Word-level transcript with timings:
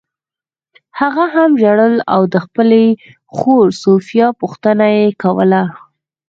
هغه 0.99 1.25
هم 1.35 1.51
ژړل 1.61 1.95
او 2.13 2.21
د 2.33 2.35
خپلې 2.45 2.85
خور 3.35 3.67
سوفیا 3.83 4.27
پوښتنه 4.41 4.85
یې 4.99 5.07
کوله 5.21 5.63